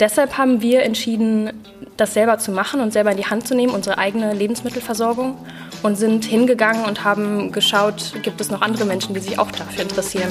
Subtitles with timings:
[0.00, 1.52] deshalb haben wir entschieden,
[1.96, 5.36] das selber zu machen und selber in die Hand zu nehmen, unsere eigene Lebensmittelversorgung.
[5.82, 9.82] Und sind hingegangen und haben geschaut, gibt es noch andere Menschen, die sich auch dafür
[9.82, 10.30] interessieren.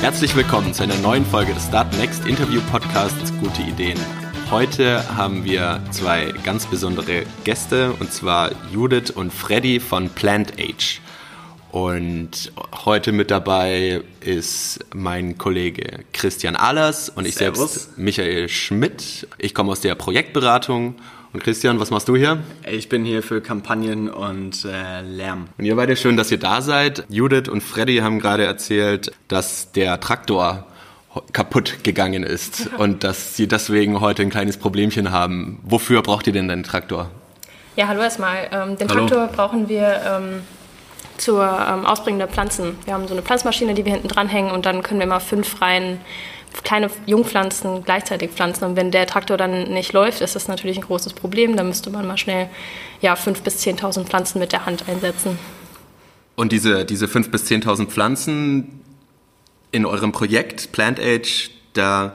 [0.00, 3.98] Herzlich willkommen zu einer neuen Folge des Start Next Interview Podcasts Gute Ideen.
[4.50, 11.00] Heute haben wir zwei ganz besondere Gäste und zwar Judith und Freddy von Plant Age.
[11.72, 12.52] Und
[12.84, 17.74] heute mit dabei ist mein Kollege Christian Ahlers und ich Servus.
[17.74, 19.26] selbst Michael Schmidt.
[19.38, 20.94] Ich komme aus der Projektberatung.
[21.32, 22.44] Und Christian, was machst du hier?
[22.70, 25.48] Ich bin hier für Kampagnen und äh, Lärm.
[25.58, 27.04] Und ihr beide schön, dass ihr da seid.
[27.08, 30.68] Judith und Freddy haben gerade erzählt, dass der Traktor
[31.32, 35.60] kaputt gegangen ist und dass sie deswegen heute ein kleines Problemchen haben.
[35.62, 37.10] Wofür braucht ihr denn den Traktor?
[37.76, 38.48] Ja, hallo erstmal.
[38.52, 39.06] Ähm, den hallo.
[39.06, 40.42] Traktor brauchen wir ähm,
[41.16, 42.76] zur ähm, Ausbringung der Pflanzen.
[42.84, 45.60] Wir haben so eine Pflanzmaschine, die wir hinten dranhängen und dann können wir immer fünf
[45.60, 46.00] Reihen
[46.62, 48.64] kleine Jungpflanzen gleichzeitig pflanzen.
[48.64, 51.56] Und wenn der Traktor dann nicht läuft, ist das natürlich ein großes Problem.
[51.56, 52.48] Da müsste man mal schnell
[53.00, 55.38] ja, 5.000 bis 10.000 Pflanzen mit der Hand einsetzen.
[56.36, 58.83] Und diese, diese 5.000 bis 10.000 Pflanzen
[59.74, 62.14] in eurem Projekt Plant Age, da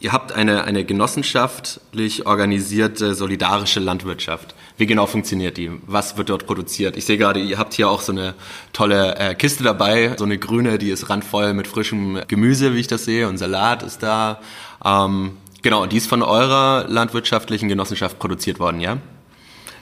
[0.00, 4.54] ihr habt eine, eine genossenschaftlich organisierte solidarische Landwirtschaft.
[4.76, 5.70] Wie genau funktioniert die?
[5.86, 6.96] Was wird dort produziert?
[6.96, 8.34] Ich sehe gerade, ihr habt hier auch so eine
[8.72, 12.88] tolle äh, Kiste dabei, so eine grüne, die ist randvoll mit frischem Gemüse, wie ich
[12.88, 14.40] das sehe, und Salat ist da.
[14.84, 18.98] Ähm, genau, die ist von eurer landwirtschaftlichen Genossenschaft produziert worden, ja?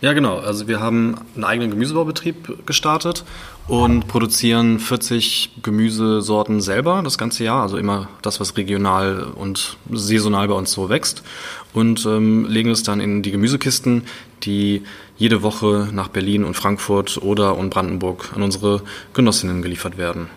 [0.02, 0.38] Ja, genau.
[0.38, 3.24] Also wir haben einen eigenen Gemüsebaubetrieb gestartet
[3.66, 10.48] und produzieren 40 Gemüsesorten selber das ganze Jahr, also immer das, was regional und saisonal
[10.48, 11.22] bei uns so wächst
[11.72, 14.02] und ähm, legen es dann in die Gemüsekisten,
[14.42, 14.82] die
[15.16, 18.82] jede Woche nach Berlin und Frankfurt oder und Brandenburg an unsere
[19.14, 20.28] Genossinnen geliefert werden.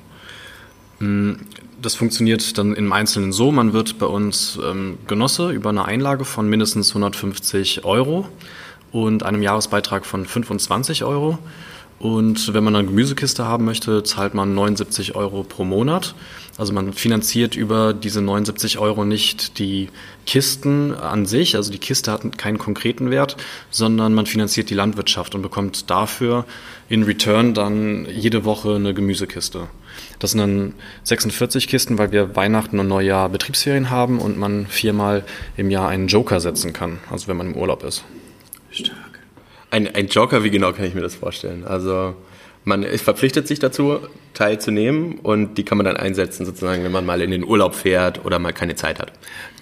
[1.00, 1.34] Mm,
[1.82, 6.26] das funktioniert dann im Einzelnen so, man wird bei uns ähm, Genosse über eine Einlage
[6.26, 8.28] von mindestens 150 Euro
[8.92, 11.38] und einem Jahresbeitrag von 25 Euro.
[12.00, 16.16] Und wenn man eine Gemüsekiste haben möchte, zahlt man 79 Euro pro Monat.
[16.58, 19.90] Also man finanziert über diese 79 Euro nicht die
[20.26, 23.36] Kisten an sich, also die Kiste hat keinen konkreten Wert,
[23.70, 26.46] sondern man finanziert die Landwirtschaft und bekommt dafür
[26.88, 29.68] in Return dann jede Woche eine Gemüsekiste.
[30.20, 30.74] Das sind dann
[31.04, 35.26] 46 Kisten, weil wir Weihnachten und Neujahr Betriebsferien haben und man viermal
[35.58, 38.04] im Jahr einen Joker setzen kann, also wenn man im Urlaub ist.
[38.72, 39.20] Stark.
[39.72, 41.64] Ein, ein Joker, wie genau kann ich mir das vorstellen?
[41.64, 42.16] Also
[42.66, 44.00] man verpflichtet sich dazu,
[44.34, 48.26] teilzunehmen und die kann man dann einsetzen, sozusagen, wenn man mal in den Urlaub fährt
[48.26, 49.12] oder mal keine Zeit hat.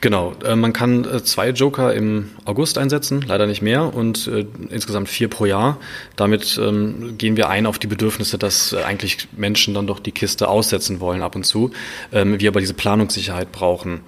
[0.02, 4.46] Genau, äh, man kann äh, zwei Joker im August einsetzen, leider nicht mehr und äh,
[4.70, 5.80] insgesamt vier pro Jahr.
[6.16, 10.48] Damit ähm, gehen wir ein auf die Bedürfnisse, dass eigentlich Menschen dann doch die Kiste
[10.48, 11.72] aussetzen wollen ab und zu,
[12.12, 14.02] ähm, wir aber diese Planungssicherheit brauchen.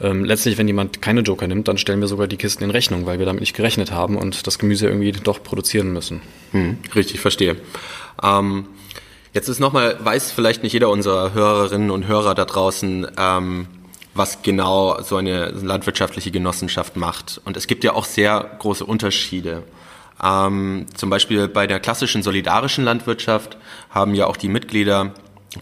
[0.00, 3.04] Ähm, letztlich, wenn jemand keine Joker nimmt, dann stellen wir sogar die Kisten in Rechnung,
[3.06, 6.22] weil wir damit nicht gerechnet haben und das Gemüse irgendwie doch produzieren müssen.
[6.52, 7.56] Hm, richtig, verstehe.
[8.22, 8.66] Ähm,
[9.34, 13.66] jetzt ist nochmal, weiß vielleicht nicht jeder unserer Hörerinnen und Hörer da draußen, ähm,
[14.14, 17.40] was genau so eine landwirtschaftliche Genossenschaft macht.
[17.44, 19.62] Und es gibt ja auch sehr große Unterschiede.
[20.22, 23.56] Ähm, zum Beispiel bei der klassischen solidarischen Landwirtschaft
[23.90, 25.14] haben ja auch die Mitglieder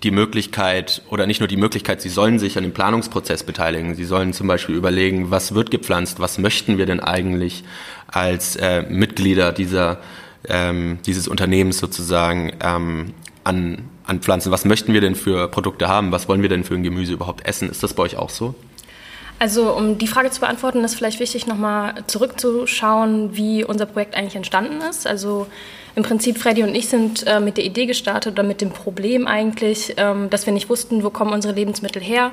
[0.03, 3.95] die Möglichkeit oder nicht nur die Möglichkeit, sie sollen sich an dem Planungsprozess beteiligen.
[3.95, 7.65] Sie sollen zum Beispiel überlegen, was wird gepflanzt, was möchten wir denn eigentlich
[8.07, 9.99] als äh, Mitglieder dieser,
[10.47, 14.53] ähm, dieses Unternehmens sozusagen ähm, an, an Pflanzen.
[14.53, 16.13] Was möchten wir denn für Produkte haben?
[16.13, 17.71] Was wollen wir denn für ein Gemüse überhaupt essen?
[17.71, 18.55] Ist das bei euch auch so?
[19.39, 24.35] Also um die Frage zu beantworten, ist vielleicht wichtig, nochmal zurückzuschauen, wie unser Projekt eigentlich
[24.35, 25.07] entstanden ist.
[25.07, 25.47] Also
[25.95, 29.27] im Prinzip, Freddy und ich sind äh, mit der Idee gestartet oder mit dem Problem
[29.27, 32.31] eigentlich, ähm, dass wir nicht wussten, wo kommen unsere Lebensmittel her.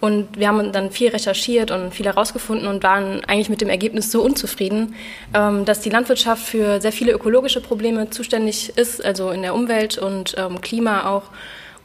[0.00, 4.12] Und wir haben dann viel recherchiert und viel herausgefunden und waren eigentlich mit dem Ergebnis
[4.12, 4.94] so unzufrieden,
[5.34, 9.98] ähm, dass die Landwirtschaft für sehr viele ökologische Probleme zuständig ist, also in der Umwelt
[9.98, 11.24] und ähm, Klima auch.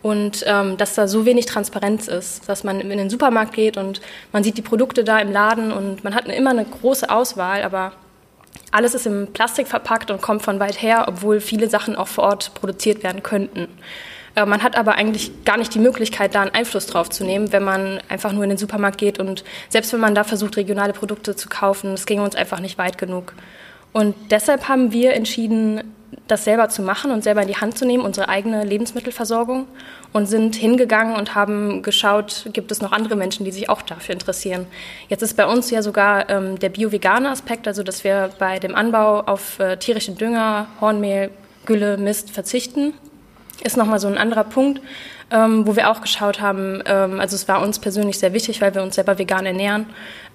[0.04, 4.02] Und ähm, dass da so wenig Transparenz ist, dass man in den Supermarkt geht und
[4.32, 7.94] man sieht die Produkte da im Laden und man hat immer eine große Auswahl, aber
[8.72, 12.26] alles ist im Plastik verpackt und kommt von weit her, obwohl viele Sachen auch vor
[12.26, 13.68] Ort produziert werden könnten.
[14.36, 17.52] Äh, man hat aber eigentlich gar nicht die Möglichkeit, da einen Einfluss drauf zu nehmen,
[17.52, 20.94] wenn man einfach nur in den Supermarkt geht und selbst wenn man da versucht, regionale
[20.94, 23.34] Produkte zu kaufen, das ging uns einfach nicht weit genug.
[23.92, 25.84] Und deshalb haben wir entschieden,
[26.28, 29.68] das selber zu machen und selber in die Hand zu nehmen, unsere eigene Lebensmittelversorgung
[30.14, 34.14] und sind hingegangen und haben geschaut, gibt es noch andere Menschen, die sich auch dafür
[34.14, 34.68] interessieren.
[35.10, 38.76] Jetzt ist bei uns ja sogar ähm, der bio-vegane Aspekt, also dass wir bei dem
[38.76, 41.32] Anbau auf äh, tierischen Dünger, Hornmehl,
[41.66, 42.94] Gülle, Mist verzichten.
[43.64, 44.82] Ist nochmal so ein anderer Punkt,
[45.32, 48.74] ähm, wo wir auch geschaut haben, ähm, also es war uns persönlich sehr wichtig, weil
[48.76, 49.88] wir uns selber vegan ernähren,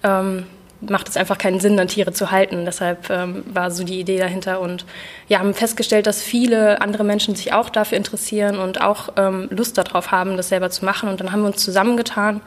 [0.03, 0.47] ähm,
[0.81, 2.65] macht es einfach keinen Sinn, dann Tiere zu halten.
[2.65, 4.61] Deshalb ähm, war so die Idee dahinter.
[4.61, 4.85] Und
[5.29, 9.77] ja, haben festgestellt, dass viele andere Menschen sich auch dafür interessieren und auch ähm, Lust
[9.77, 11.09] darauf haben, das selber zu machen.
[11.09, 12.41] Und dann haben wir uns zusammengetan.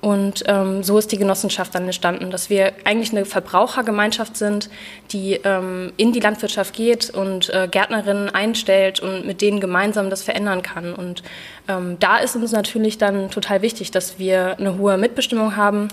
[0.00, 4.70] Und ähm, so ist die Genossenschaft dann entstanden, dass wir eigentlich eine Verbrauchergemeinschaft sind,
[5.12, 10.22] die ähm, in die Landwirtschaft geht und äh, Gärtnerinnen einstellt und mit denen gemeinsam das
[10.22, 10.94] verändern kann.
[10.94, 11.22] Und
[11.68, 15.88] ähm, da ist uns natürlich dann total wichtig, dass wir eine hohe Mitbestimmung haben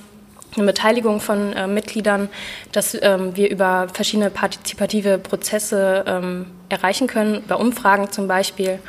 [0.55, 2.29] eine Beteiligung von äh, Mitgliedern,
[2.71, 8.79] dass ähm, wir über verschiedene partizipative Prozesse ähm, erreichen können, bei Umfragen zum Beispiel.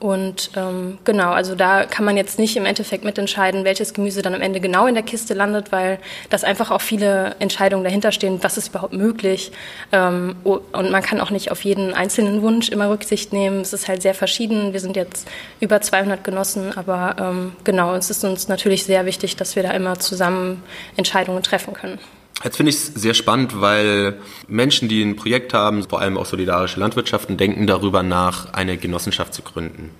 [0.00, 4.32] Und ähm, genau, also da kann man jetzt nicht im Endeffekt mitentscheiden, welches Gemüse dann
[4.32, 5.98] am Ende genau in der Kiste landet, weil
[6.30, 9.50] das einfach auch viele Entscheidungen dahinter stehen, was ist überhaupt möglich.
[9.90, 13.60] Ähm, und man kann auch nicht auf jeden einzelnen Wunsch immer Rücksicht nehmen.
[13.60, 14.72] Es ist halt sehr verschieden.
[14.72, 15.26] Wir sind jetzt
[15.58, 19.72] über 200 Genossen, aber ähm, genau, es ist uns natürlich sehr wichtig, dass wir da
[19.72, 20.62] immer zusammen
[20.96, 21.98] Entscheidungen treffen können.
[22.44, 26.26] Jetzt finde ich es sehr spannend, weil Menschen, die ein Projekt haben, vor allem auch
[26.26, 29.90] solidarische Landwirtschaften, denken darüber nach, eine Genossenschaft zu gründen.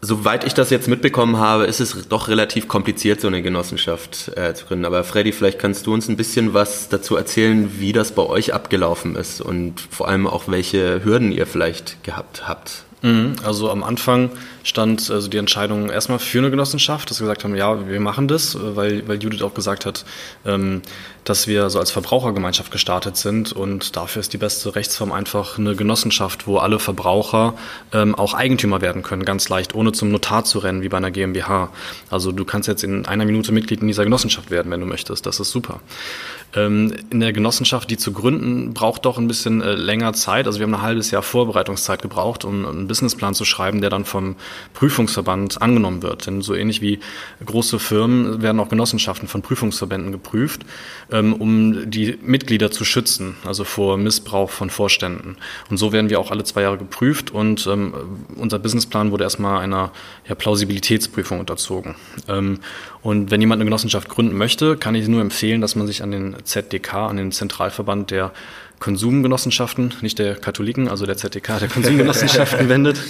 [0.00, 4.54] Soweit ich das jetzt mitbekommen habe, ist es doch relativ kompliziert, so eine Genossenschaft äh,
[4.54, 4.84] zu gründen.
[4.84, 8.54] Aber Freddy, vielleicht kannst du uns ein bisschen was dazu erzählen, wie das bei euch
[8.54, 12.84] abgelaufen ist und vor allem auch, welche Hürden ihr vielleicht gehabt habt.
[13.02, 13.36] Mhm.
[13.44, 14.30] Also am Anfang
[14.64, 18.28] stand also die Entscheidung erstmal für eine Genossenschaft, dass wir gesagt haben, ja, wir machen
[18.28, 20.04] das, weil, weil Judith auch gesagt hat,
[20.44, 20.82] ähm,
[21.24, 25.76] dass wir so als Verbrauchergemeinschaft gestartet sind und dafür ist die beste Rechtsform einfach eine
[25.76, 27.54] Genossenschaft, wo alle Verbraucher
[27.92, 31.10] ähm, auch Eigentümer werden können, ganz leicht, ohne zum Notar zu rennen, wie bei einer
[31.10, 31.70] GmbH.
[32.10, 35.26] Also du kannst jetzt in einer Minute Mitglied in dieser Genossenschaft werden, wenn du möchtest.
[35.26, 35.80] Das ist super.
[36.54, 40.46] Ähm, in der Genossenschaft, die zu gründen, braucht doch ein bisschen äh, länger Zeit.
[40.46, 44.04] Also wir haben ein halbes Jahr Vorbereitungszeit gebraucht, um einen Businessplan zu schreiben, der dann
[44.04, 44.36] vom
[44.74, 46.26] Prüfungsverband angenommen wird.
[46.26, 46.98] Denn so ähnlich wie
[47.44, 50.62] große Firmen werden auch Genossenschaften von Prüfungsverbänden geprüft,
[51.12, 55.36] ähm, um die Mitglieder zu schützen, also vor Missbrauch von Vorständen.
[55.70, 57.94] Und so werden wir auch alle zwei Jahre geprüft und ähm,
[58.36, 59.92] unser Businessplan wurde erstmal einer
[60.26, 61.94] ja, Plausibilitätsprüfung unterzogen.
[62.26, 62.60] Ähm,
[63.02, 66.10] und wenn jemand eine Genossenschaft gründen möchte, kann ich nur empfehlen, dass man sich an
[66.10, 68.32] den ZDK, an den Zentralverband der
[68.80, 73.00] Konsumgenossenschaften, nicht der Katholiken, also der ZDK, der Konsumgenossenschaften wendet.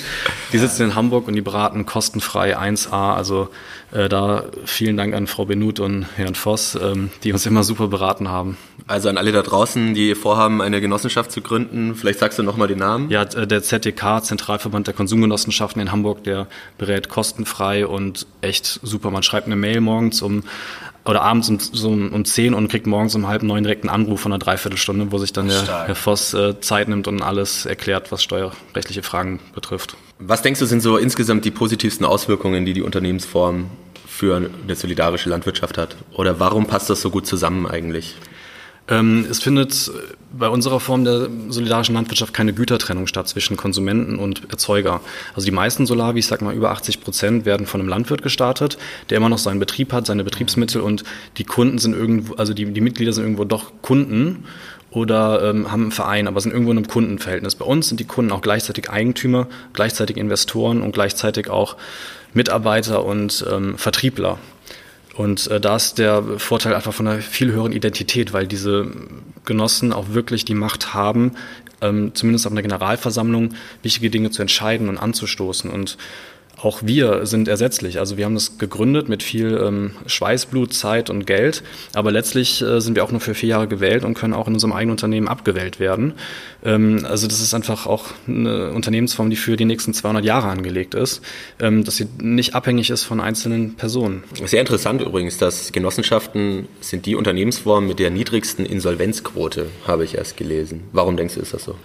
[0.53, 3.15] Die sitzen in Hamburg und die beraten kostenfrei 1A.
[3.15, 3.49] Also
[3.93, 7.88] äh, da vielen Dank an Frau Benut und Herrn Voss, ähm, die uns immer super
[7.88, 8.56] beraten haben.
[8.87, 12.69] Also an alle da draußen, die vorhaben, eine Genossenschaft zu gründen, vielleicht sagst du nochmal
[12.69, 13.11] den Namen.
[13.11, 16.47] Ja, äh, der ZDK, Zentralverband der Konsumgenossenschaften in Hamburg, der
[16.79, 19.11] berät kostenfrei und echt super.
[19.11, 20.44] Man schreibt eine Mail morgens um
[21.08, 24.20] oder abends um, so um 10 und kriegt morgens um halb neun direkt einen Anruf
[24.20, 28.12] von einer Dreiviertelstunde, wo sich dann der Herr Voss äh, Zeit nimmt und alles erklärt,
[28.12, 29.96] was steuerrechtliche Fragen betrifft.
[30.19, 33.70] Was denkst du, sind so insgesamt die positivsten Auswirkungen, die die Unternehmensform
[34.06, 35.96] für eine solidarische Landwirtschaft hat?
[36.12, 38.16] Oder warum passt das so gut zusammen eigentlich?
[38.88, 39.90] Ähm, es findet
[40.37, 45.00] bei unserer Form der solidarischen Landwirtschaft keine Gütertrennung statt zwischen Konsumenten und Erzeuger.
[45.35, 48.23] Also die meisten Solar, wie ich sag mal über 80 Prozent, werden von einem Landwirt
[48.23, 48.79] gestartet,
[49.11, 51.05] der immer noch seinen Betrieb hat, seine Betriebsmittel und
[51.37, 54.44] die Kunden sind irgendwo, also die, die Mitglieder sind irgendwo doch Kunden
[54.91, 57.56] oder ähm, haben einen Verein, aber sind irgendwo in einem Kundenverhältnis.
[57.56, 61.76] Bei uns sind die Kunden auch gleichzeitig Eigentümer, gleichzeitig Investoren und gleichzeitig auch
[62.32, 64.39] Mitarbeiter und ähm, Vertriebler.
[65.19, 68.87] Und äh, da ist der Vorteil einfach von einer viel höheren Identität, weil diese
[69.44, 71.32] Genossen auch wirklich die Macht haben,
[71.81, 75.72] ähm, zumindest auf einer Generalversammlung wichtige Dinge zu entscheiden und anzustoßen.
[75.72, 75.98] Und
[76.62, 77.98] auch wir sind ersetzlich.
[77.98, 81.62] Also wir haben das gegründet mit viel ähm, Schweißblut, Zeit und Geld,
[81.94, 84.55] aber letztlich äh, sind wir auch nur für vier Jahre gewählt und können auch in
[84.55, 86.15] unserem eigenen Unternehmen abgewählt werden.
[86.65, 90.94] Ähm, also das ist einfach auch eine Unternehmensform, die für die nächsten 200 Jahre angelegt
[90.94, 91.22] ist,
[91.60, 94.24] ähm, dass sie nicht abhängig ist von einzelnen Personen.
[94.44, 100.36] Sehr interessant übrigens, dass Genossenschaften sind die Unternehmensformen mit der niedrigsten Insolvenzquote, habe ich erst
[100.36, 100.82] gelesen.
[100.93, 101.77] Warum denkst du, ist das so?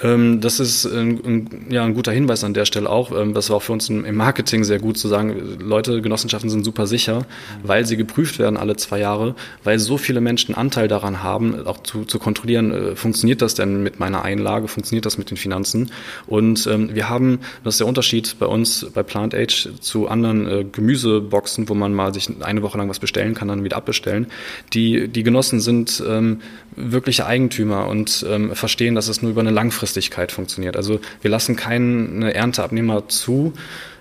[0.00, 3.10] Ähm, das ist ein, ein, ja, ein guter Hinweis an der Stelle auch.
[3.10, 6.64] Ähm, das war auch für uns im Marketing sehr gut zu sagen, Leute, Genossenschaften sind
[6.64, 7.26] super sicher,
[7.64, 11.82] weil sie geprüft werden alle zwei Jahre, weil so viele Menschen Anteil daran haben, auch
[11.82, 15.90] zu, zu kontrollieren, äh, funktioniert das denn mit meiner Einlage, funktioniert das mit den Finanzen.
[16.26, 20.46] Und ähm, wir haben, das ist der Unterschied bei uns bei Plant Age zu anderen
[20.46, 24.28] äh, Gemüseboxen, wo man mal sich eine Woche lang was bestellen kann, dann wieder abbestellen.
[24.74, 26.40] Die, die Genossen sind ähm,
[26.76, 29.50] wirkliche Eigentümer und ähm, verstehen, dass es nur über eine
[29.88, 30.76] Langfristigkeit funktioniert.
[30.76, 33.54] Also wir lassen keine Ernteabnehmer zu,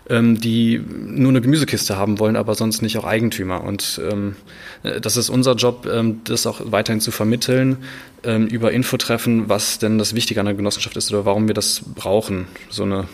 [0.10, 3.64] ähm, die nur eine Gemüsekiste haben wollen, aber sonst nicht auch Eigentümer.
[3.64, 4.36] Und ähm,
[5.02, 7.78] das ist unser Job, ähm, das auch weiterhin zu vermitteln,
[8.28, 11.82] ähm, über Infotreffen, was denn das Wichtige an der Genossenschaft ist oder warum wir das
[11.96, 12.48] brauchen.
[12.70, 13.08] So eine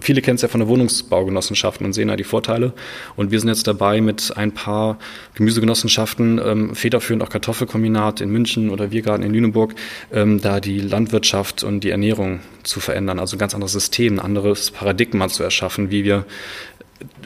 [0.00, 2.72] Viele kennen es ja von der Wohnungsbaugenossenschaften und sehen da die Vorteile.
[3.14, 4.98] Und wir sind jetzt dabei, mit ein paar
[5.34, 9.74] Gemüsegenossenschaften, ähm, federführend auch Kartoffelkombinat in München oder Wirgarten in Lüneburg,
[10.12, 13.20] ähm, da die Landwirtschaft und die Ernährung zu verändern.
[13.20, 16.24] Also ein ganz anderes System, ein anderes Paradigma zu erschaffen, wie wir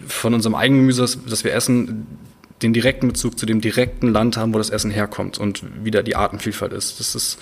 [0.07, 2.07] von unserem eigenen Gemüse, das wir essen,
[2.63, 6.17] den direkten Bezug zu dem direkten Land haben, wo das Essen herkommt und wieder die
[6.17, 7.01] Artenvielfalt ist.
[7.01, 7.39] Das ist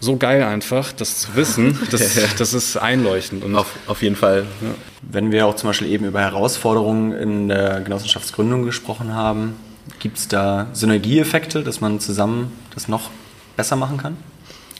[0.00, 3.44] so geil einfach, das zu wissen, das, das ist einleuchtend.
[3.44, 4.46] Und auf, auf jeden Fall.
[4.60, 4.68] Ja.
[5.02, 9.54] Wenn wir auch zum Beispiel eben über Herausforderungen in der Genossenschaftsgründung gesprochen haben,
[9.98, 13.10] gibt es da Synergieeffekte, dass man zusammen das noch
[13.56, 14.16] besser machen kann?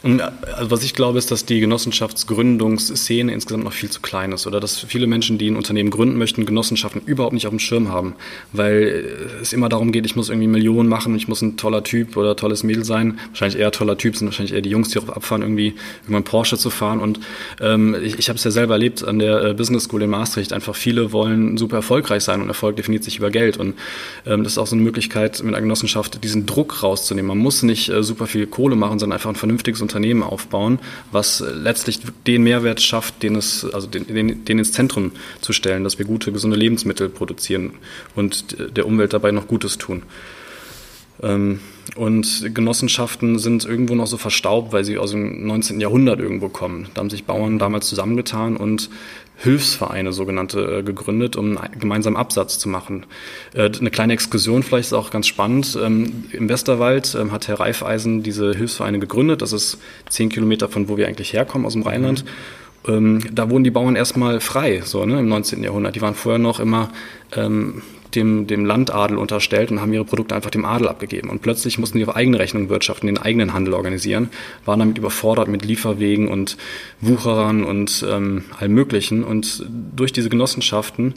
[0.07, 4.61] Also was ich glaube, ist, dass die Genossenschaftsgründungsszene insgesamt noch viel zu klein ist oder
[4.61, 8.15] dass viele Menschen, die ein Unternehmen gründen möchten, Genossenschaften überhaupt nicht auf dem Schirm haben,
[8.53, 9.07] weil
[9.43, 12.37] es immer darum geht, ich muss irgendwie Millionen machen, ich muss ein toller Typ oder
[12.37, 13.19] tolles Mädel sein.
[13.31, 16.57] Wahrscheinlich eher toller Typ sind wahrscheinlich eher die Jungs, die darauf abfahren, irgendwie irgendwann Porsche
[16.57, 17.01] zu fahren.
[17.01, 17.21] Und
[17.61, 20.53] ähm, ich, ich habe es ja selber erlebt an der äh, Business School in Maastricht.
[20.53, 23.57] Einfach viele wollen super erfolgreich sein und Erfolg definiert sich über Geld.
[23.57, 23.75] Und
[24.25, 27.29] ähm, das ist auch so eine Möglichkeit, mit einer Genossenschaft diesen Druck rauszunehmen.
[27.29, 30.79] Man muss nicht äh, super viel Kohle machen, sondern einfach ein vernünftiges Unternehmen Unternehmen aufbauen,
[31.11, 35.85] was letztlich den Mehrwert schafft, den es, also den, den, den ins Zentrum zu stellen,
[35.85, 37.73] dass wir gute, gesunde Lebensmittel produzieren
[38.15, 40.03] und der Umwelt dabei noch Gutes tun.
[41.23, 41.61] Ähm,
[41.95, 45.81] und Genossenschaften sind irgendwo noch so verstaubt, weil sie aus dem 19.
[45.81, 46.89] Jahrhundert irgendwo kommen.
[46.95, 48.91] Da haben sich Bauern damals zusammengetan und
[49.39, 53.05] Hilfsvereine sogenannte äh, gegründet, um gemeinsam Absatz zu machen.
[53.55, 55.79] Äh, eine kleine Exkursion vielleicht ist auch ganz spannend.
[55.81, 59.43] Ähm, Im Westerwald ähm, hat Herr Reifeisen diese Hilfsvereine gegründet.
[59.43, 62.25] Das ist zehn Kilometer von wo wir eigentlich herkommen, aus dem Rheinland.
[62.25, 62.35] Mhm.
[63.33, 65.61] Da wurden die Bauern erstmal frei, so ne, im 19.
[65.61, 65.97] Jahrhundert.
[65.97, 66.91] Die waren vorher noch immer
[68.17, 71.31] dem, dem Landadel unterstellt und haben ihre Produkte einfach dem Adel abgegeben.
[71.31, 74.31] Und plötzlich mussten die auf eigene Rechnung wirtschaften, den eigenen Handel organisieren,
[74.65, 76.57] waren damit überfordert mit Lieferwegen und
[77.01, 79.23] Wucherern und ähm, allem Möglichen.
[79.23, 81.15] Und durch diese Genossenschaften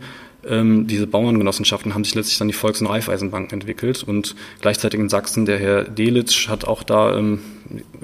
[0.48, 5.10] ähm, diese Bauerngenossenschaften haben sich letztlich dann die Volks- und Raiffeisenbanken entwickelt und gleichzeitig in
[5.10, 7.39] Sachsen, der Herr Delitsch hat auch da ähm,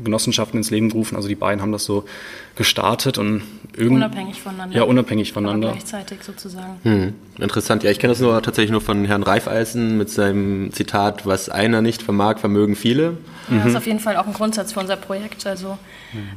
[0.03, 2.05] Genossenschaften ins Leben gerufen, also die beiden haben das so
[2.55, 3.43] gestartet und
[3.73, 3.95] irgendwie.
[3.95, 4.75] Unabhängig voneinander.
[4.75, 5.69] Ja, unabhängig voneinander.
[5.69, 6.79] Aber gleichzeitig sozusagen.
[6.83, 7.83] Hm, interessant.
[7.83, 11.81] Ja, ich kenne das nur tatsächlich nur von Herrn Reifeisen mit seinem Zitat, was einer
[11.81, 13.17] nicht vermag, vermögen viele.
[13.49, 15.45] Ja, das ist auf jeden Fall auch ein Grundsatz für unser Projekt.
[15.45, 15.77] Also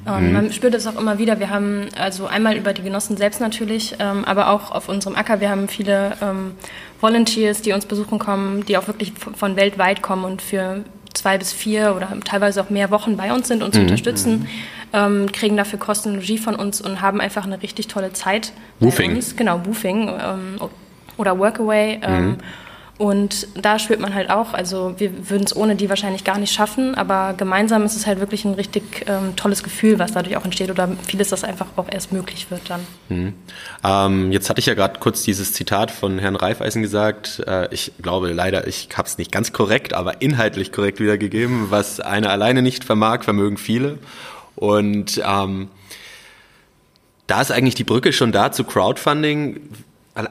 [0.07, 0.33] ähm, mhm.
[0.33, 1.39] man spürt es auch immer wieder.
[1.39, 5.41] Wir haben also einmal über die Genossen selbst natürlich, ähm, aber auch auf unserem Acker.
[5.41, 6.53] Wir haben viele ähm,
[7.01, 10.85] Volunteers, die uns besuchen kommen, die auch wirklich von weltweit kommen und für
[11.19, 13.83] zwei bis vier oder teilweise auch mehr Wochen bei uns sind, uns mhm.
[13.83, 14.49] unterstützen,
[14.93, 18.53] ähm, kriegen dafür Kostenlogie von uns und haben einfach eine richtig tolle Zeit.
[19.17, 19.37] Uns.
[19.37, 20.59] Genau, Boofing ähm,
[21.17, 22.01] oder Workaway.
[22.03, 22.37] Ähm, mhm.
[22.99, 26.53] Und da spürt man halt auch, also wir würden es ohne die wahrscheinlich gar nicht
[26.53, 30.45] schaffen, aber gemeinsam ist es halt wirklich ein richtig ähm, tolles Gefühl, was dadurch auch
[30.45, 32.81] entsteht oder vieles, das einfach auch erst möglich wird dann.
[33.09, 33.35] Mhm.
[33.85, 37.41] Ähm, jetzt hatte ich ja gerade kurz dieses Zitat von Herrn Reifeisen gesagt.
[37.47, 41.71] Äh, ich glaube leider, ich habe es nicht ganz korrekt, aber inhaltlich korrekt wiedergegeben.
[41.71, 43.99] Was einer alleine nicht vermag, vermögen viele.
[44.57, 45.69] Und ähm,
[47.29, 49.61] da ist eigentlich die Brücke schon da zu Crowdfunding.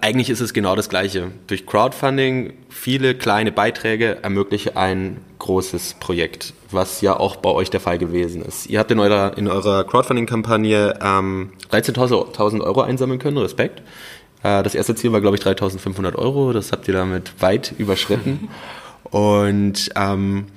[0.01, 1.31] Eigentlich ist es genau das Gleiche.
[1.47, 7.79] Durch Crowdfunding, viele kleine Beiträge ermöglichen ein großes Projekt, was ja auch bei euch der
[7.79, 8.67] Fall gewesen ist.
[8.67, 13.81] Ihr habt in eurer, in eurer Crowdfunding-Kampagne ähm, 13.000 Euro einsammeln können, Respekt.
[14.43, 16.51] Äh, das erste Ziel war, glaube ich, 3.500 Euro.
[16.51, 18.49] Das habt ihr damit weit überschritten.
[19.09, 20.47] Und ähm,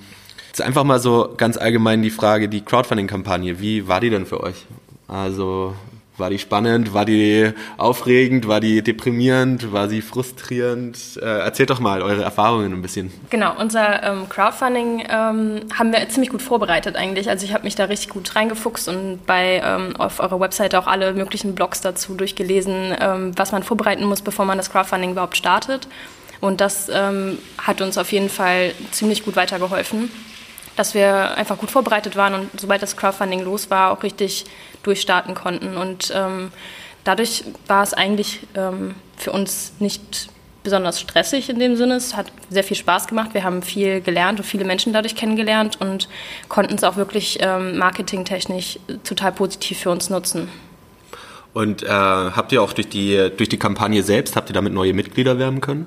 [0.48, 4.42] jetzt einfach mal so ganz allgemein die Frage, die Crowdfunding-Kampagne, wie war die denn für
[4.42, 4.66] euch?
[5.06, 5.76] Also
[6.20, 6.94] war die spannend?
[6.94, 8.46] War die aufregend?
[8.46, 9.72] War die deprimierend?
[9.72, 11.18] War sie frustrierend?
[11.20, 13.10] Äh, erzählt doch mal eure Erfahrungen ein bisschen.
[13.30, 17.28] Genau, unser ähm, Crowdfunding ähm, haben wir ziemlich gut vorbereitet eigentlich.
[17.28, 20.86] Also ich habe mich da richtig gut reingefuchst und bei ähm, auf eurer Webseite auch
[20.86, 25.36] alle möglichen Blogs dazu durchgelesen, ähm, was man vorbereiten muss, bevor man das Crowdfunding überhaupt
[25.36, 25.88] startet.
[26.40, 30.10] Und das ähm, hat uns auf jeden Fall ziemlich gut weitergeholfen
[30.76, 34.46] dass wir einfach gut vorbereitet waren und sobald das Crowdfunding los war, auch richtig
[34.82, 35.76] durchstarten konnten.
[35.76, 36.52] Und ähm,
[37.04, 40.28] dadurch war es eigentlich ähm, für uns nicht
[40.62, 41.94] besonders stressig in dem Sinne.
[41.94, 43.30] Es hat sehr viel Spaß gemacht.
[43.32, 46.08] Wir haben viel gelernt und viele Menschen dadurch kennengelernt und
[46.48, 50.48] konnten es auch wirklich ähm, marketingtechnisch total positiv für uns nutzen.
[51.52, 54.92] Und äh, habt ihr auch durch die, durch die Kampagne selbst, habt ihr damit neue
[54.92, 55.86] Mitglieder werben können?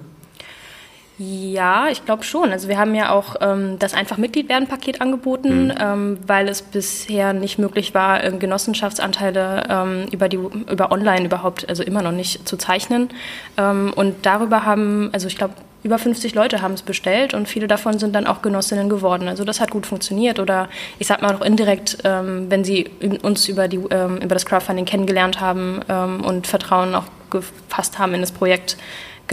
[1.19, 2.51] Ja, ich glaube schon.
[2.51, 5.73] Also wir haben ja auch ähm, das einfach Mitglied werden Paket angeboten, mhm.
[5.79, 11.69] ähm, weil es bisher nicht möglich war, ähm, Genossenschaftsanteile ähm, über die über Online überhaupt,
[11.69, 13.09] also immer noch nicht zu zeichnen.
[13.57, 15.53] Ähm, und darüber haben, also ich glaube
[15.83, 19.27] über 50 Leute haben es bestellt und viele davon sind dann auch Genossinnen geworden.
[19.27, 20.39] Also das hat gut funktioniert.
[20.39, 22.89] Oder ich sag mal auch indirekt, ähm, wenn sie
[23.21, 28.13] uns über, die, ähm, über das Crowdfunding kennengelernt haben ähm, und Vertrauen auch gefasst haben
[28.13, 28.77] in das Projekt,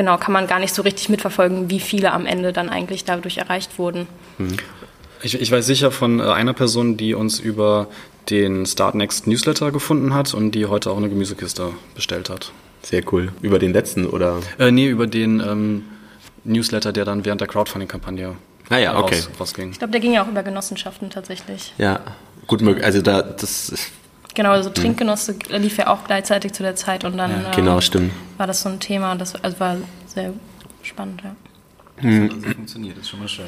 [0.00, 3.36] genau, kann man gar nicht so richtig mitverfolgen, wie viele am Ende dann eigentlich dadurch
[3.36, 4.06] erreicht wurden.
[4.38, 4.56] Mhm.
[5.22, 7.86] Ich, ich weiß sicher von äh, einer Person, die uns über
[8.30, 12.50] den Start Next Newsletter gefunden hat und die heute auch eine Gemüsekiste bestellt hat.
[12.82, 13.30] Sehr cool.
[13.42, 14.40] Über den letzten oder?
[14.58, 15.84] Äh, nee, über den ähm,
[16.44, 18.36] Newsletter, der dann während der Crowdfunding-Kampagne
[18.70, 19.16] ah, ja, okay.
[19.16, 19.72] raus, rausging.
[19.72, 21.74] Ich glaube, der ging ja auch über Genossenschaften tatsächlich.
[21.76, 22.00] Ja,
[22.46, 22.86] gut möglich.
[22.86, 23.74] Also da das.
[24.34, 28.10] Genau, also Trinkgenosse lief ja auch gleichzeitig zu der Zeit und dann ja, genau, äh,
[28.38, 29.14] war das so ein Thema.
[29.16, 30.32] Das also war sehr
[30.82, 31.34] spannend, ja.
[31.96, 32.30] Hm.
[32.30, 33.46] Also funktioniert, das ist schon mal schön.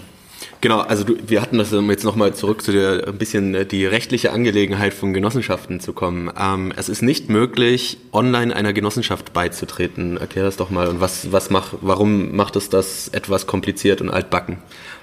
[0.60, 3.66] Genau, also du, wir hatten das, um jetzt nochmal zurück zu der ein bisschen äh,
[3.66, 6.30] die rechtliche Angelegenheit von Genossenschaften zu kommen.
[6.38, 10.16] Ähm, es ist nicht möglich, online einer Genossenschaft beizutreten.
[10.16, 10.88] Erklär das doch mal.
[10.88, 14.58] Und was, was macht, warum macht es das etwas kompliziert und altbacken?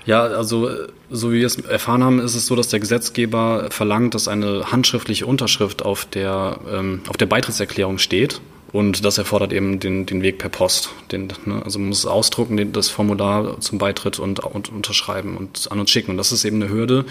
[0.05, 0.69] Ja, also
[1.09, 4.71] so wie wir es erfahren haben, ist es so, dass der Gesetzgeber verlangt, dass eine
[4.71, 8.41] handschriftliche Unterschrift auf der, ähm, auf der Beitrittserklärung steht.
[8.71, 10.89] Und das erfordert eben den, den Weg per Post.
[11.11, 15.71] Den, ne, also man muss ausdrucken, den, das Formular zum Beitritt und, und, unterschreiben und
[15.71, 16.11] an uns schicken.
[16.11, 17.05] Und das ist eben eine Hürde,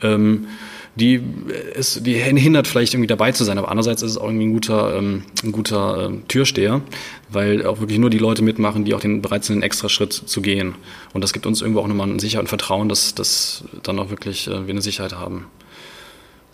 [0.00, 0.46] ähm,
[0.94, 1.22] die,
[1.74, 3.56] ist, die hindert vielleicht irgendwie dabei zu sein.
[3.56, 6.82] Aber andererseits ist es auch irgendwie ein guter, ähm, ein guter äh, Türsteher,
[7.30, 10.12] weil auch wirklich nur die Leute mitmachen, die auch den bereit sind, einen extra Schritt
[10.12, 10.74] zu gehen.
[11.14, 14.10] Und das gibt uns irgendwo auch nochmal ein Sicherheit und Vertrauen, dass, dass dann auch
[14.10, 15.46] wirklich äh, wir eine Sicherheit haben.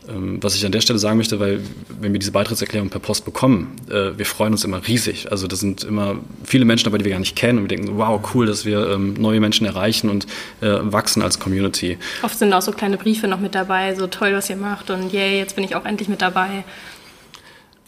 [0.09, 1.61] Ähm, was ich an der Stelle sagen möchte, weil
[2.01, 5.31] wenn wir diese Beitrittserklärung per Post bekommen, äh, wir freuen uns immer riesig.
[5.31, 7.99] Also das sind immer viele Menschen dabei, die wir gar nicht kennen und wir denken,
[7.99, 10.27] wow, cool, dass wir ähm, neue Menschen erreichen und
[10.61, 11.99] äh, wachsen als Community.
[12.23, 15.13] Oft sind auch so kleine Briefe noch mit dabei, so toll, was ihr macht und
[15.13, 16.65] yay, jetzt bin ich auch endlich mit dabei.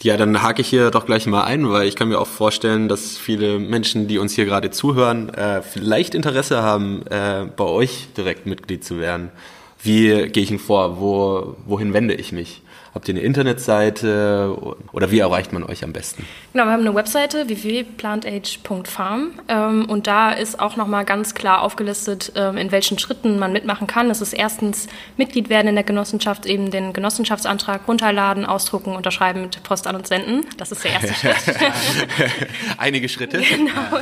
[0.03, 2.89] Ja, dann hake ich hier doch gleich mal ein, weil ich kann mir auch vorstellen,
[2.89, 8.45] dass viele Menschen, die uns hier gerade zuhören, äh, vielleicht Interesse haben, bei euch direkt
[8.47, 9.29] Mitglied zu werden.
[9.83, 10.99] Wie gehe ich denn vor?
[10.99, 12.61] Wo, wohin wende ich mich?
[12.93, 14.53] Habt ihr eine Internetseite
[14.91, 16.25] oder wie erreicht man euch am besten?
[16.51, 22.33] Genau, wir haben eine Webseite www.plantage.farm ähm, und da ist auch nochmal ganz klar aufgelistet,
[22.35, 24.09] ähm, in welchen Schritten man mitmachen kann.
[24.09, 29.63] Es ist erstens Mitglied werden in der Genossenschaft, eben den Genossenschaftsantrag runterladen, ausdrucken, unterschreiben, mit
[29.63, 30.45] Post an uns senden.
[30.57, 31.57] Das ist der erste Schritt.
[32.77, 33.39] Einige Schritte.
[33.39, 34.01] Genau.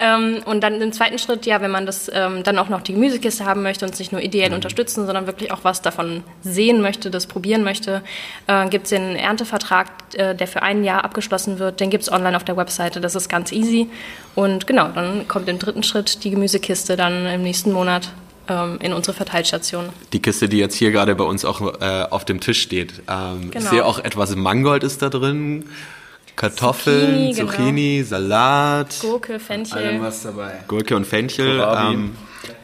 [0.00, 3.44] Ähm, und dann im zweiten Schritt, ja, wenn man das dann auch noch die Gemüsekiste
[3.44, 4.56] haben möchte und es nicht nur ideell mhm.
[4.56, 8.02] unterstützen, sondern wirklich auch was davon sehen möchte, das probieren möchte,
[8.46, 11.80] äh, gibt es den Erntevertrag, äh, der für ein Jahr abgeschlossen wird.
[11.80, 13.00] Den gibt es online auf der Webseite.
[13.00, 13.88] Das ist ganz easy.
[14.34, 18.10] Und genau, dann kommt im dritten Schritt die Gemüsekiste dann im nächsten Monat
[18.48, 19.88] ähm, in unsere Verteilstation.
[20.12, 23.02] Die Kiste, die jetzt hier gerade bei uns auch äh, auf dem Tisch steht.
[23.08, 23.64] Ähm, genau.
[23.64, 25.64] Ich sehe auch etwas Mangold ist da drin.
[26.36, 28.08] Kartoffeln, Zucchini, Zucchini genau.
[28.08, 28.96] Salat.
[29.00, 29.78] Gurke, Fenchel.
[29.78, 30.52] Allem was dabei.
[30.66, 31.64] Gurke und Fenchel.
[31.76, 32.16] Ähm,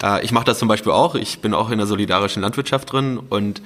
[0.03, 1.15] äh, ich mache das zum Beispiel auch.
[1.15, 3.63] Ich bin auch in der solidarischen Landwirtschaft drin und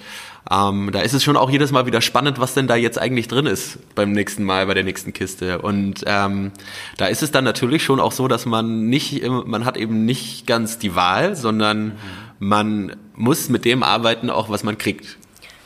[0.51, 3.29] ähm, da ist es schon auch jedes Mal wieder spannend, was denn da jetzt eigentlich
[3.29, 5.63] drin ist beim nächsten Mal, bei der nächsten Kiste.
[5.63, 6.53] Und ähm,
[6.99, 10.47] da ist es dann natürlich schon auch so, dass man nicht, man hat eben nicht
[10.47, 11.93] ganz die Wahl, sondern
[12.39, 15.17] man muss mit dem arbeiten, auch was man kriegt.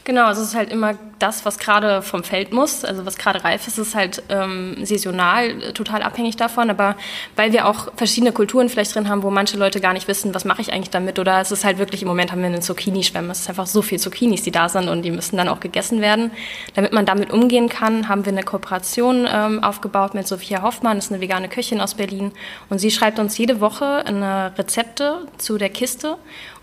[0.08, 3.44] Genau, also es ist halt immer das, was gerade vom Feld muss, also was gerade
[3.44, 6.70] reif ist, ist halt ähm, saisonal äh, total abhängig davon.
[6.70, 6.96] Aber
[7.36, 10.46] weil wir auch verschiedene Kulturen vielleicht drin haben, wo manche Leute gar nicht wissen, was
[10.46, 13.30] mache ich eigentlich damit, oder es ist halt wirklich im Moment haben wir einen Zucchini-Schwemme.
[13.32, 16.00] Es ist einfach so viel Zucchinis, die da sind und die müssen dann auch gegessen
[16.00, 16.30] werden.
[16.74, 21.06] Damit man damit umgehen kann, haben wir eine Kooperation ähm, aufgebaut mit Sophia Hoffmann, das
[21.06, 22.32] ist eine vegane Köchin aus Berlin.
[22.70, 26.16] Und sie schreibt uns jede Woche eine Rezepte zu der Kiste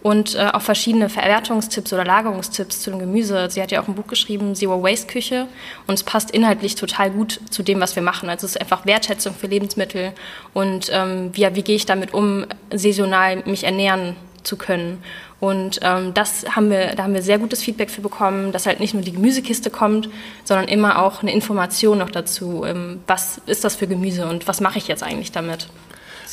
[0.06, 3.50] und äh, auch verschiedene Verwertungstipps oder Lagerungstipps zu dem Gemüse.
[3.50, 5.48] Sie hat ja auch ein Buch geschrieben, Zero Waste Küche,
[5.88, 8.30] und es passt inhaltlich total gut zu dem, was wir machen.
[8.30, 10.12] Also es ist einfach Wertschätzung für Lebensmittel
[10.54, 15.02] und ähm, wie, wie gehe ich damit um, saisonal mich ernähren zu können.
[15.40, 18.80] Und ähm, das haben wir, da haben wir sehr gutes Feedback für bekommen, dass halt
[18.80, 20.08] nicht nur die Gemüsekiste kommt,
[20.44, 22.64] sondern immer auch eine Information noch dazu.
[22.64, 25.68] Ähm, was ist das für Gemüse und was mache ich jetzt eigentlich damit?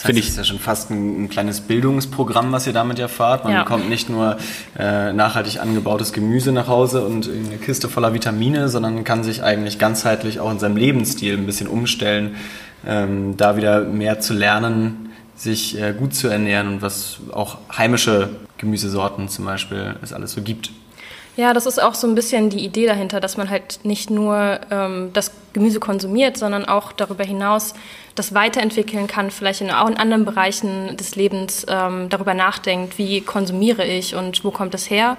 [0.03, 3.45] Das heißt, ich ist ja schon fast ein, ein, kleines Bildungsprogramm, was ihr damit erfahrt.
[3.45, 3.63] Man ja.
[3.63, 4.37] bekommt nicht nur
[4.77, 9.79] äh, nachhaltig angebautes Gemüse nach Hause und eine Kiste voller Vitamine, sondern kann sich eigentlich
[9.79, 12.35] ganzheitlich auch in seinem Lebensstil ein bisschen umstellen,
[12.85, 18.31] ähm, da wieder mehr zu lernen, sich äh, gut zu ernähren und was auch heimische
[18.59, 20.71] Gemüsesorten zum Beispiel es alles so gibt.
[21.37, 24.61] Ja, das ist auch so ein bisschen die Idee dahinter, dass man halt nicht nur
[24.71, 27.73] ähm, das Gemüse konsumiert, sondern auch darüber hinaus
[28.15, 33.23] das weiterentwickeln kann, vielleicht in, auch in anderen Bereichen des Lebens ähm, darüber nachdenkt, wie
[33.23, 35.17] konsumiere ich und wo kommt es her.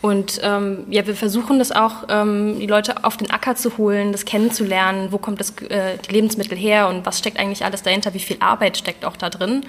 [0.00, 4.12] Und ähm, ja, wir versuchen das auch, ähm, die Leute auf den Acker zu holen,
[4.12, 8.14] das kennenzulernen, wo kommt das, äh, die Lebensmittel her und was steckt eigentlich alles dahinter,
[8.14, 9.66] wie viel Arbeit steckt auch da drin.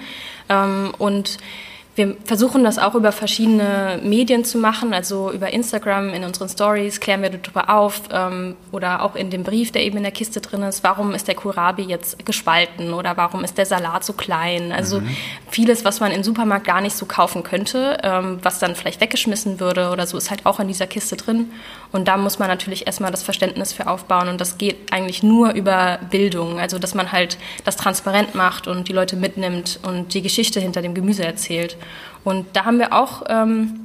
[0.48, 1.36] Ähm, und
[1.94, 7.00] wir versuchen das auch über verschiedene Medien zu machen, also über Instagram, in unseren Stories
[7.00, 10.40] klären wir darüber auf ähm, oder auch in dem Brief, der eben in der Kiste
[10.40, 14.72] drin ist, warum ist der Kohlrabi jetzt gespalten oder warum ist der Salat so klein.
[14.72, 15.16] Also mhm.
[15.50, 19.60] vieles, was man im Supermarkt gar nicht so kaufen könnte, ähm, was dann vielleicht weggeschmissen
[19.60, 21.50] würde oder so, ist halt auch in dieser Kiste drin.
[21.92, 25.52] Und da muss man natürlich erstmal das Verständnis für aufbauen und das geht eigentlich nur
[25.52, 30.22] über Bildung, also dass man halt das transparent macht und die Leute mitnimmt und die
[30.22, 31.76] Geschichte hinter dem Gemüse erzählt.
[32.24, 33.82] Und da haben wir auch ähm,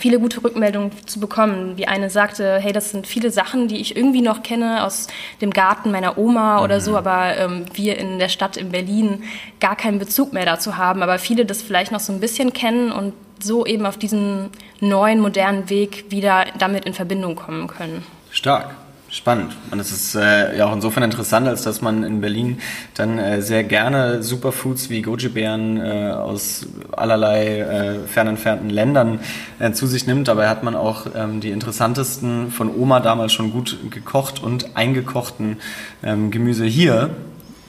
[0.00, 1.76] viele gute Rückmeldungen zu bekommen.
[1.76, 5.08] Wie eine sagte, hey, das sind viele Sachen, die ich irgendwie noch kenne aus
[5.40, 6.64] dem Garten meiner Oma mhm.
[6.64, 9.24] oder so, aber ähm, wir in der Stadt in Berlin
[9.60, 12.90] gar keinen Bezug mehr dazu haben, aber viele das vielleicht noch so ein bisschen kennen
[12.90, 14.50] und so eben auf diesen
[14.80, 18.04] neuen, modernen Weg wieder damit in Verbindung kommen können.
[18.30, 18.74] Stark.
[19.12, 19.56] Spannend.
[19.72, 22.60] Und es ist äh, ja auch insofern interessant, als dass man in Berlin
[22.94, 29.18] dann äh, sehr gerne Superfoods wie Goji-Beeren äh, aus allerlei äh, fernentfernten Ländern
[29.58, 30.28] äh, zu sich nimmt.
[30.28, 35.56] Dabei hat man auch ähm, die interessantesten von Oma damals schon gut gekocht und eingekochten
[36.04, 37.10] ähm, Gemüse hier,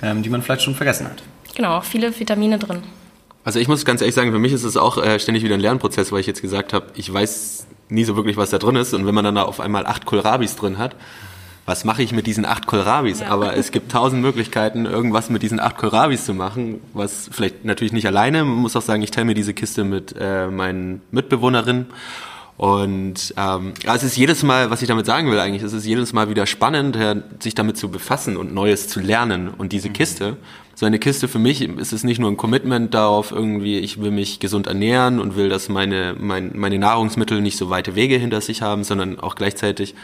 [0.04, 1.24] ähm, die man vielleicht schon vergessen hat.
[1.56, 2.84] Genau, auch viele Vitamine drin.
[3.44, 5.60] Also ich muss ganz ehrlich sagen, für mich ist es auch äh, ständig wieder ein
[5.60, 8.94] Lernprozess, weil ich jetzt gesagt habe, ich weiß nie so wirklich, was da drin ist.
[8.94, 10.96] Und wenn man dann da auf einmal acht Kohlrabis drin hat,
[11.66, 13.20] was mache ich mit diesen acht Kohlrabis?
[13.22, 13.28] Ja.
[13.28, 17.94] Aber es gibt tausend Möglichkeiten, irgendwas mit diesen acht Kohlrabis zu machen, was vielleicht natürlich
[17.94, 18.44] nicht alleine.
[18.44, 21.88] Man muss auch sagen, ich teile mir diese Kiste mit äh, meinen Mitbewohnerinnen.
[22.58, 26.14] Und ähm, es ist jedes Mal, was ich damit sagen will eigentlich, es ist jedes
[26.14, 26.96] Mal wieder spannend,
[27.40, 29.50] sich damit zu befassen und Neues zu lernen.
[29.50, 29.94] Und diese mhm.
[29.94, 30.38] Kiste,
[30.76, 34.12] so eine Kiste für mich ist es nicht nur ein Commitment darauf, irgendwie, ich will
[34.12, 38.42] mich gesund ernähren und will, dass meine, mein, meine Nahrungsmittel nicht so weite Wege hinter
[38.42, 39.96] sich haben, sondern auch gleichzeitig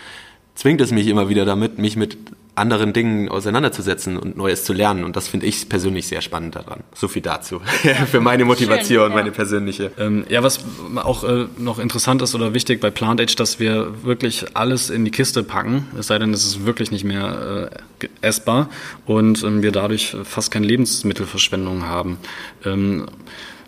[0.57, 2.17] zwingt es mich immer wieder damit, mich mit
[2.55, 5.03] anderen Dingen auseinanderzusetzen und Neues zu lernen.
[5.03, 6.79] Und das finde ich persönlich sehr spannend daran.
[6.95, 7.61] So viel dazu.
[8.11, 9.15] Für meine Motivation, Schön, ja.
[9.15, 9.91] meine persönliche.
[9.99, 10.61] Ähm, ja, was
[10.95, 15.05] auch äh, noch interessant ist oder wichtig bei Plant Age, dass wir wirklich alles in
[15.05, 15.85] die Kiste packen.
[15.99, 17.69] Es sei denn, es ist wirklich nicht mehr
[18.01, 18.69] äh, essbar
[19.05, 22.17] und ähm, wir dadurch fast keine Lebensmittelverschwendung haben.
[22.65, 23.05] Ähm,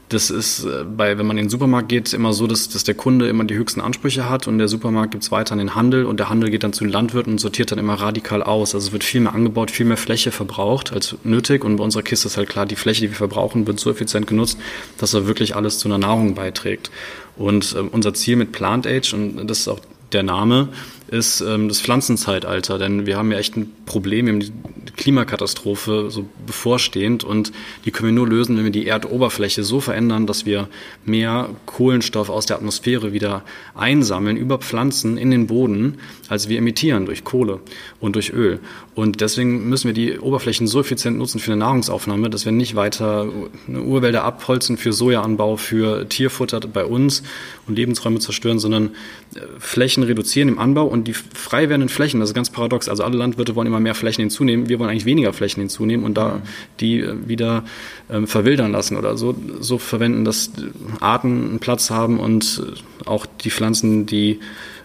[0.10, 2.96] das ist äh, bei, wenn man in den Supermarkt geht, immer so, dass, dass der
[2.96, 6.06] Kunde immer die höchsten Ansprüche hat und der Supermarkt gibt es weiter an den Handel
[6.06, 8.74] und der Handel geht dann zu den Landwirten und sortiert dann immer radikal aus.
[8.74, 12.04] Also es wird viel mehr angebaut, viel mehr Fläche verbraucht als nötig und bei unserer
[12.04, 14.58] Kiste ist halt klar, die Fläche, die wir verbrauchen, wird so effizient genutzt,
[14.98, 16.90] dass er wirklich alles zu einer Nahrung beiträgt.
[17.38, 19.80] Und äh, unser Ziel mit Plant Age, und das ist auch
[20.12, 20.70] der Name,
[21.10, 24.52] ist ähm, das Pflanzenzeitalter, denn wir haben ja echt ein Problem, wir haben die
[24.96, 27.52] Klimakatastrophe so bevorstehend und
[27.86, 30.68] die können wir nur lösen, wenn wir die Erdoberfläche so verändern, dass wir
[31.06, 33.44] mehr Kohlenstoff aus der Atmosphäre wieder
[33.76, 37.60] einsammeln über Pflanzen in den Boden, als wir emittieren durch Kohle
[38.00, 38.60] und durch Öl.
[38.94, 42.76] Und deswegen müssen wir die Oberflächen so effizient nutzen für eine Nahrungsaufnahme, dass wir nicht
[42.76, 43.30] weiter
[43.70, 47.24] Urwälder abholzen für Sojaanbau, für Tierfutter bei uns
[47.66, 48.90] und Lebensräume zerstören, sondern
[49.36, 52.90] äh, Flächen reduzieren im Anbau und die frei werdenden Flächen, das ist ganz paradox.
[52.90, 56.16] Also alle Landwirte wollen immer mehr Flächen hinzunehmen, wir wollen eigentlich weniger Flächen hinzunehmen und
[56.16, 56.42] da
[56.80, 57.64] die äh, wieder
[58.10, 60.52] ähm, verwildern lassen oder so, so verwenden, dass
[61.00, 64.40] Arten einen Platz haben und äh, auch die Pflanzen, die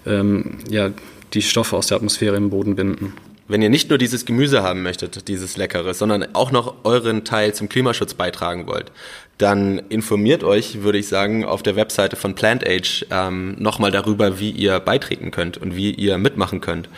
[0.06, 0.90] ähm, ja,
[1.32, 3.12] die Stoffe aus der Atmosphäre im Boden binden.
[3.46, 7.54] Wenn ihr nicht nur dieses Gemüse haben möchtet, dieses Leckere, sondern auch noch euren Teil
[7.54, 8.90] zum Klimaschutz beitragen wollt,
[9.36, 14.38] dann informiert euch, würde ich sagen, auf der Webseite von Plant Age ähm, nochmal darüber,
[14.40, 16.88] wie ihr beitreten könnt und wie ihr mitmachen könnt.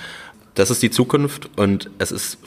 [0.55, 2.39] Das ist die Zukunft und es ist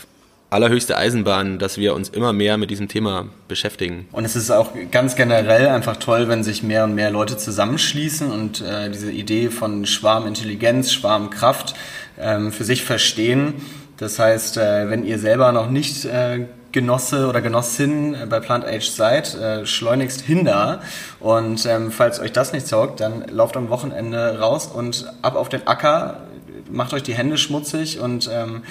[0.49, 4.07] allerhöchste Eisenbahn, dass wir uns immer mehr mit diesem Thema beschäftigen.
[4.11, 8.31] Und es ist auch ganz generell einfach toll, wenn sich mehr und mehr Leute zusammenschließen
[8.31, 11.75] und äh, diese Idee von Schwarmintelligenz, Schwarmkraft
[12.19, 13.53] ähm, für sich verstehen.
[13.99, 18.87] Das heißt, äh, wenn ihr selber noch nicht äh, Genosse oder Genossin bei Plant Age
[18.87, 20.81] seid, äh, schleunigst hinder.
[21.19, 25.49] Und ähm, falls euch das nicht zaugt, dann lauft am Wochenende raus und ab auf
[25.49, 26.21] den Acker,
[26.71, 28.63] macht euch die Hände schmutzig und ähm,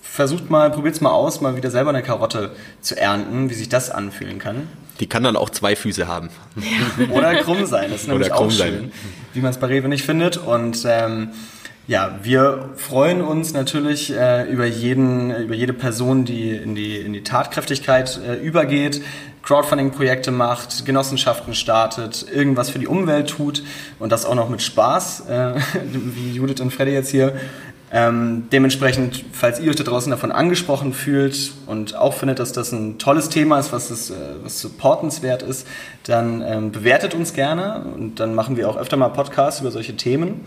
[0.00, 3.90] versucht mal, probiert's mal aus, mal wieder selber eine Karotte zu ernten, wie sich das
[3.90, 4.68] anfühlen kann.
[5.00, 6.30] Die kann dann auch zwei Füße haben.
[7.10, 8.92] Oder krumm sein, das ist nämlich auch schön, sein.
[9.32, 10.36] wie man es bei Rewe nicht findet.
[10.36, 11.30] Und ähm,
[11.86, 17.12] ja, wir freuen uns natürlich äh, über jeden, über jede Person, die in die, in
[17.12, 19.02] die Tatkräftigkeit äh, übergeht,
[19.42, 23.62] Crowdfunding-Projekte macht, Genossenschaften startet, irgendwas für die Umwelt tut
[23.98, 25.54] und das auch noch mit Spaß, äh,
[25.92, 27.34] wie Judith und Freddy jetzt hier.
[27.92, 32.72] Ähm, dementsprechend, falls ihr euch da draußen davon angesprochen fühlt und auch findet, dass das
[32.72, 35.68] ein tolles Thema ist, was, das, äh, was supportenswert ist,
[36.04, 39.96] dann ähm, bewertet uns gerne und dann machen wir auch öfter mal Podcasts über solche
[39.96, 40.40] Themen.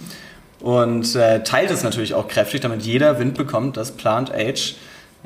[0.62, 4.76] Und äh, teilt es natürlich auch kräftig, damit jeder Wind bekommt, dass Plant Age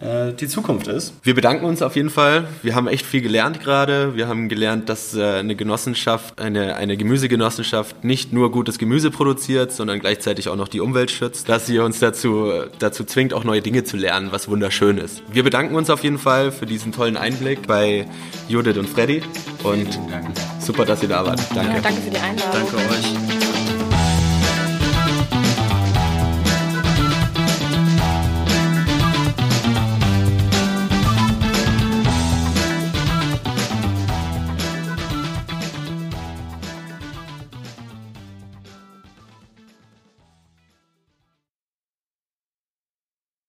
[0.01, 1.13] äh, die Zukunft ist.
[1.23, 2.45] Wir bedanken uns auf jeden Fall.
[2.63, 4.15] Wir haben echt viel gelernt gerade.
[4.15, 9.71] Wir haben gelernt, dass äh, eine Genossenschaft, eine, eine Gemüsegenossenschaft nicht nur gutes Gemüse produziert,
[9.71, 13.61] sondern gleichzeitig auch noch die Umwelt schützt, dass sie uns dazu, dazu zwingt, auch neue
[13.61, 15.21] Dinge zu lernen, was wunderschön ist.
[15.31, 18.07] Wir bedanken uns auf jeden Fall für diesen tollen Einblick bei
[18.47, 19.21] Judith und Freddy
[19.63, 19.99] und
[20.59, 21.39] super, dass ihr da wart.
[21.53, 21.75] Danke.
[21.75, 22.61] Ja, danke für die Einladung.
[22.71, 23.40] Danke euch.